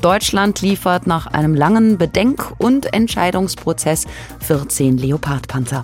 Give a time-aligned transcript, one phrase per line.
[0.00, 4.06] Deutschland liefert nach einem langen Bedenk- und Entscheidungsprozess
[4.38, 5.82] 14 Leopardpanzer.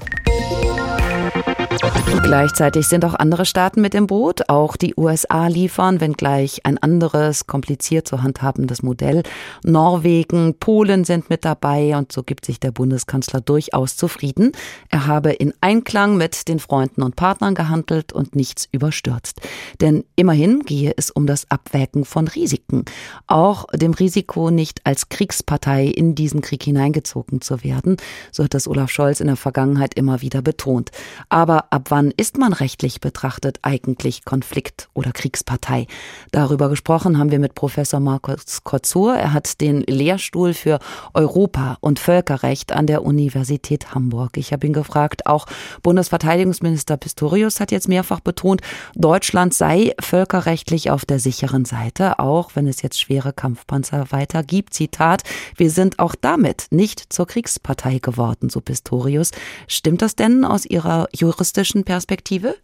[2.23, 4.49] Gleichzeitig sind auch andere Staaten mit im Boot.
[4.49, 9.23] Auch die USA liefern, wenngleich ein anderes, kompliziert zu handhabendes Modell.
[9.65, 14.53] Norwegen, Polen sind mit dabei und so gibt sich der Bundeskanzler durchaus zufrieden.
[14.89, 19.41] Er habe in Einklang mit den Freunden und Partnern gehandelt und nichts überstürzt.
[19.81, 22.85] Denn immerhin gehe es um das Abwägen von Risiken.
[23.27, 27.97] Auch dem Risiko, nicht als Kriegspartei in diesen Krieg hineingezogen zu werden.
[28.33, 30.91] So hat das Olaf Scholz in der Vergangenheit immer wieder betont.
[31.29, 35.87] Aber ab wann ist man rechtlich betrachtet eigentlich Konflikt- oder Kriegspartei?
[36.33, 39.15] Darüber gesprochen haben wir mit Professor Markus Kotzur.
[39.15, 40.79] Er hat den Lehrstuhl für
[41.15, 44.37] Europa- und Völkerrecht an der Universität Hamburg.
[44.37, 45.47] Ich habe ihn gefragt, auch
[45.83, 48.61] Bundesverteidigungsminister Pistorius hat jetzt mehrfach betont,
[48.95, 54.75] Deutschland sei völkerrechtlich auf der sicheren Seite, auch wenn es jetzt schwere Kampfpanzer weiter gibt.
[54.75, 55.23] Zitat,
[55.57, 59.31] wir sind auch damit nicht zur Kriegspartei geworden, so Pistorius.
[59.67, 61.96] Stimmt das denn aus Ihrer juristischen Perspektive?
[61.97, 62.55] Perspektive?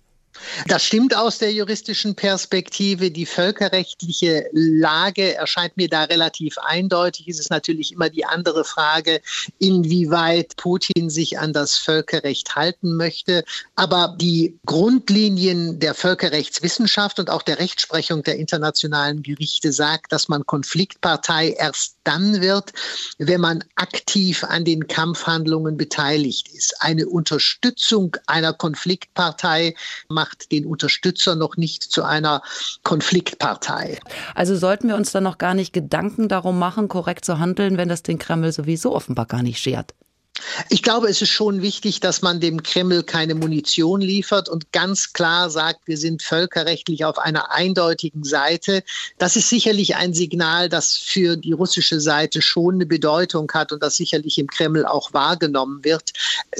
[0.66, 3.10] Das stimmt aus der juristischen Perspektive.
[3.10, 7.28] Die völkerrechtliche Lage erscheint mir da relativ eindeutig.
[7.28, 9.20] Es ist natürlich immer die andere Frage,
[9.58, 13.44] inwieweit Putin sich an das Völkerrecht halten möchte.
[13.76, 20.46] Aber die Grundlinien der Völkerrechtswissenschaft und auch der Rechtsprechung der internationalen Gerichte sagt, dass man
[20.46, 22.72] Konfliktpartei erst dann wird,
[23.18, 26.80] wenn man aktiv an den Kampfhandlungen beteiligt ist.
[26.80, 29.74] Eine Unterstützung einer Konfliktpartei
[30.22, 32.42] macht den Unterstützer noch nicht zu einer
[32.84, 33.98] Konfliktpartei.
[34.36, 37.88] Also sollten wir uns dann noch gar nicht Gedanken darum machen, korrekt zu handeln, wenn
[37.88, 39.94] das den Kreml sowieso offenbar gar nicht schert?
[40.68, 45.12] Ich glaube, es ist schon wichtig, dass man dem Kreml keine Munition liefert und ganz
[45.12, 48.84] klar sagt, wir sind völkerrechtlich auf einer eindeutigen Seite.
[49.18, 53.82] Das ist sicherlich ein Signal, das für die russische Seite schon eine Bedeutung hat und
[53.82, 56.12] das sicherlich im Kreml auch wahrgenommen wird.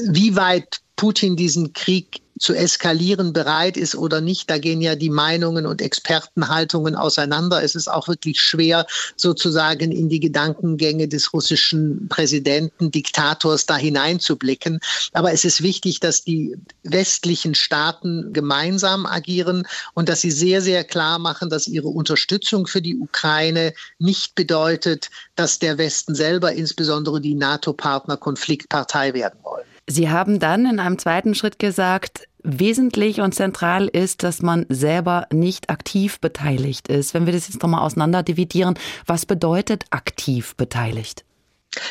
[0.09, 4.51] Wie weit Putin diesen Krieg zu eskalieren bereit ist oder nicht.
[4.51, 7.63] Da gehen ja die Meinungen und Expertenhaltungen auseinander.
[7.63, 8.85] Es ist auch wirklich schwer,
[9.17, 14.81] sozusagen in die Gedankengänge des russischen Präsidenten, Diktators da hineinzublicken.
[15.13, 19.63] Aber es ist wichtig, dass die westlichen Staaten gemeinsam agieren
[19.95, 25.11] und dass sie sehr, sehr klar machen, dass ihre Unterstützung für die Ukraine nicht bedeutet,
[25.37, 29.65] dass der Westen selber, insbesondere die NATO-Partner, Konfliktpartei werden wollen.
[29.89, 35.27] Sie haben dann in einem zweiten Schritt gesagt, wesentlich und zentral ist, dass man selber
[35.33, 37.15] nicht aktiv beteiligt ist.
[37.15, 38.75] Wenn wir das jetzt nochmal auseinander dividieren,
[39.07, 41.25] was bedeutet aktiv beteiligt?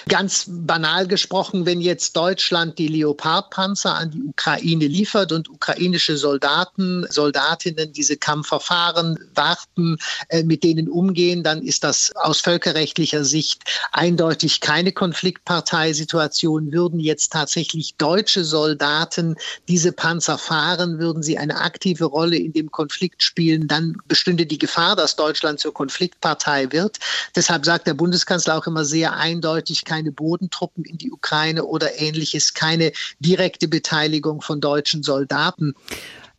[0.07, 7.07] Ganz banal gesprochen, wenn jetzt Deutschland die Leopardpanzer an die Ukraine liefert und ukrainische Soldaten,
[7.09, 9.97] Soldatinnen diese Kampfverfahren warten,
[10.29, 16.71] äh, mit denen umgehen, dann ist das aus völkerrechtlicher Sicht eindeutig keine Konfliktparteisituation.
[16.71, 19.35] Würden jetzt tatsächlich deutsche Soldaten
[19.67, 24.59] diese Panzer fahren, würden sie eine aktive Rolle in dem Konflikt spielen, dann bestünde die
[24.59, 26.99] Gefahr, dass Deutschland zur Konfliktpartei wird.
[27.35, 31.99] Deshalb sagt der Bundeskanzler auch immer sehr eindeutig, eindeutig keine Bodentruppen in die Ukraine oder
[31.99, 35.73] ähnliches, keine direkte Beteiligung von deutschen Soldaten.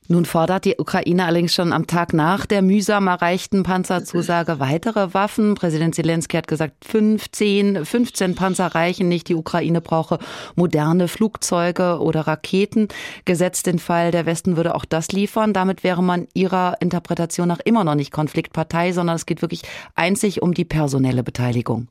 [0.08, 5.54] Nun fordert die Ukraine allerdings schon am Tag nach der mühsam erreichten Panzerzusage weitere Waffen.
[5.54, 9.28] Präsident Zelensky hat gesagt, 15, 15 Panzer reichen nicht.
[9.28, 10.18] Die Ukraine brauche
[10.56, 12.88] moderne Flugzeuge oder Raketen.
[13.24, 15.52] Gesetzt den Fall, der Westen würde auch das liefern.
[15.52, 19.62] Damit wäre man ihrer Interpretation nach immer noch nicht Konfliktpartei, sondern es geht wirklich
[19.94, 21.86] einzig um die personelle Beteiligung.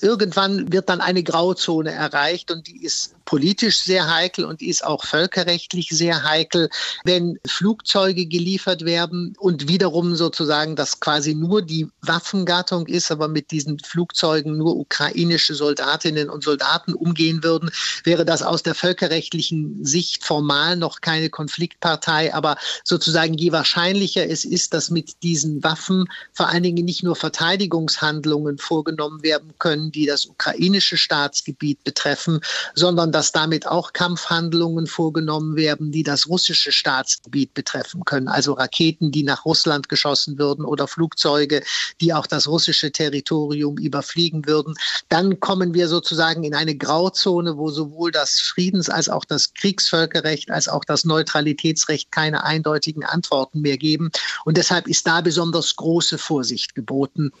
[0.00, 4.84] Irgendwann wird dann eine Grauzone erreicht und die ist politisch sehr heikel und die ist
[4.84, 6.70] auch völkerrechtlich sehr heikel,
[7.04, 13.50] wenn Flugzeuge geliefert werden und wiederum sozusagen das quasi nur die Waffengattung ist, aber mit
[13.50, 17.70] diesen Flugzeugen nur ukrainische Soldatinnen und Soldaten umgehen würden,
[18.04, 24.44] wäre das aus der völkerrechtlichen Sicht formal noch keine Konfliktpartei, aber sozusagen je wahrscheinlicher es
[24.44, 30.06] ist, dass mit diesen Waffen vor allen Dingen nicht nur Verteidigungshandlungen vorgenommen werden können, die
[30.06, 32.40] das ukrainische Staatsgebiet betreffen,
[32.74, 38.28] sondern dass damit auch Kampfhandlungen vorgenommen werden, die das russische Staatsgebiet betreffen können.
[38.28, 41.62] Also Raketen, die nach Russland geschossen würden oder Flugzeuge,
[42.00, 44.74] die auch das russische Territorium überfliegen würden.
[45.08, 50.50] Dann kommen wir sozusagen in eine Grauzone, wo sowohl das Friedens- als auch das Kriegsvölkerrecht
[50.50, 54.10] als auch das Neutralitätsrecht keine eindeutigen Antworten mehr geben.
[54.44, 57.32] Und deshalb ist da besonders große Vorsicht geboten.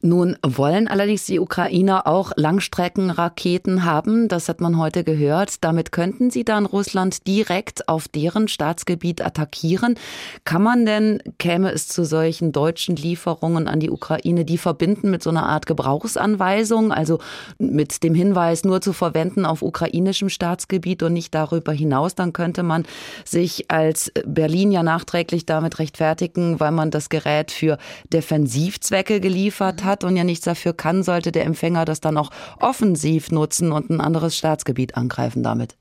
[0.00, 4.28] Nun wollen allerdings die Ukrainer auch Langstreckenraketen haben.
[4.28, 5.64] Das hat man heute gehört.
[5.64, 9.96] Damit könnten sie dann Russland direkt auf deren Staatsgebiet attackieren.
[10.44, 15.24] Kann man denn, käme es zu solchen deutschen Lieferungen an die Ukraine, die verbinden mit
[15.24, 17.18] so einer Art Gebrauchsanweisung, also
[17.58, 22.14] mit dem Hinweis, nur zu verwenden auf ukrainischem Staatsgebiet und nicht darüber hinaus?
[22.14, 22.86] Dann könnte man
[23.24, 27.78] sich als Berlin ja nachträglich damit rechtfertigen, weil man das Gerät für
[28.12, 32.30] Defensivzwecke geliefert hat hat und ja nichts dafür kann, sollte der Empfänger das dann auch
[32.60, 35.76] offensiv nutzen und ein anderes Staatsgebiet angreifen damit.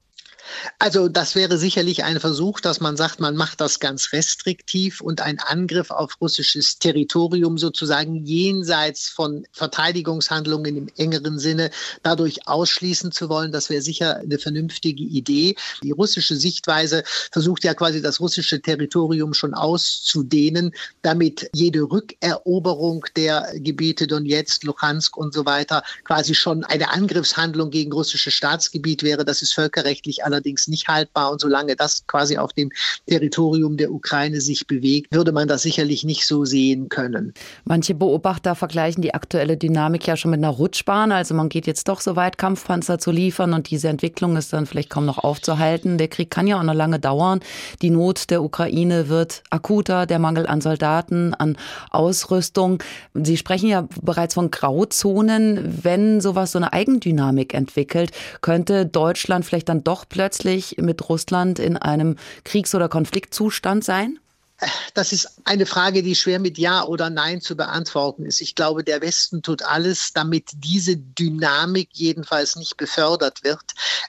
[0.80, 5.22] Also das wäre sicherlich ein Versuch, dass man sagt, man macht das ganz restriktiv und
[5.22, 11.72] ein Angriff auf russisches Territorium sozusagen jenseits von Verteidigungshandlungen im engeren Sinne
[12.04, 13.52] dadurch ausschließen zu wollen.
[13.52, 15.56] Das wäre sicher eine vernünftige Idee.
[15.84, 23.52] Die russische Sichtweise versucht ja quasi das russische Territorium schon auszudehnen, damit jede Rückeroberung der
[23.56, 29.26] Gebiete Donetsk, Luhansk und so weiter quasi schon eine Angriffshandlung gegen russisches Staatsgebiet wäre.
[29.26, 31.32] Das ist völkerrechtlich allerdings allerdings nicht haltbar.
[31.32, 32.72] Und solange das quasi auf dem
[33.08, 37.34] Territorium der Ukraine sich bewegt, würde man das sicherlich nicht so sehen können.
[37.66, 41.12] Manche Beobachter vergleichen die aktuelle Dynamik ja schon mit einer Rutschbahn.
[41.12, 44.66] Also man geht jetzt doch so weit, Kampfpanzer zu liefern und diese Entwicklung ist dann
[44.66, 45.98] vielleicht kaum noch aufzuhalten.
[45.98, 47.42] Der Krieg kann ja auch noch lange dauern.
[47.82, 51.58] Die Not der Ukraine wird akuter, der Mangel an Soldaten, an
[51.92, 52.82] Ausrüstung.
[53.14, 55.84] Sie sprechen ja bereits von Grauzonen.
[55.84, 58.12] Wenn sowas so eine Eigendynamik entwickelt,
[58.42, 64.20] könnte Deutschland vielleicht dann doch plötzlich plötzlich mit Russland in einem Kriegs- oder Konfliktzustand sein?
[64.96, 68.42] Das ist eine Frage, die schwer mit Ja oder Nein zu beantworten ist.
[68.42, 73.62] Ich glaube, der Westen tut alles, damit diese Dynamik jedenfalls nicht befördert wird.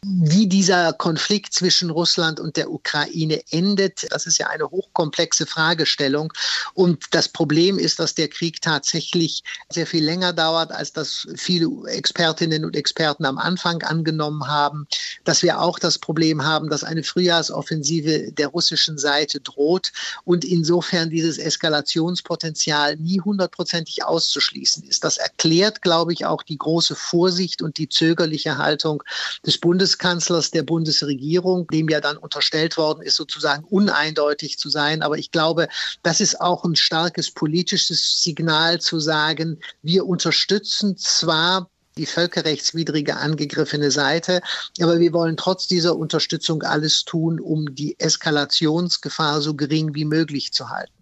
[0.03, 6.33] Wie dieser Konflikt zwischen Russland und der Ukraine endet, das ist ja eine hochkomplexe Fragestellung.
[6.73, 11.69] Und das Problem ist, dass der Krieg tatsächlich sehr viel länger dauert, als das viele
[11.89, 14.87] Expertinnen und Experten am Anfang angenommen haben.
[15.25, 19.93] Dass wir auch das Problem haben, dass eine Frühjahrsoffensive der russischen Seite droht
[20.25, 25.02] und und insofern dieses Eskalationspotenzial nie hundertprozentig auszuschließen ist.
[25.02, 29.02] Das erklärt, glaube ich, auch die große Vorsicht und die zögerliche Haltung
[29.44, 35.02] des Bundeskanzlers, der Bundesregierung, dem ja dann unterstellt worden ist, sozusagen uneindeutig zu sein.
[35.02, 35.67] Aber ich glaube,
[36.05, 41.69] das ist auch ein starkes politisches Signal zu sagen, wir unterstützen zwar
[41.99, 44.41] die völkerrechtswidrige angegriffene Seite.
[44.81, 50.53] Aber wir wollen trotz dieser Unterstützung alles tun, um die Eskalationsgefahr so gering wie möglich
[50.53, 50.98] zu halten.